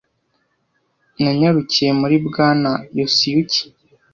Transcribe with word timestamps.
Nanyarukiye 1.21 1.91
muri 2.01 2.15
Bwana 2.27 2.71
Yosiyuki 2.97 3.61